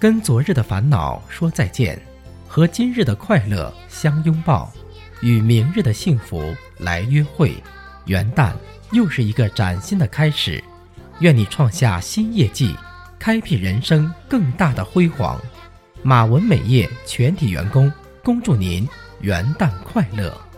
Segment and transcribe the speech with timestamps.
[0.00, 2.00] 跟昨日的烦恼说再见。
[2.48, 4.72] 和今日的快乐相拥抱
[5.20, 7.54] 与明日的幸福来约会
[8.06, 8.52] 元旦
[8.90, 10.62] 又是一个崭新的开始。
[11.20, 12.74] 愿你创下新业绩
[13.18, 15.38] 开辟人生更大的辉煌。
[16.02, 17.92] 马文美业全体员工
[18.24, 18.88] 恭祝您
[19.20, 20.49] 元旦快乐。